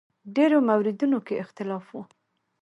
ډېرو 0.35 0.57
موردونو 0.69 1.19
کې 1.27 1.41
اختلاف 1.43 1.85
و. 1.91 1.95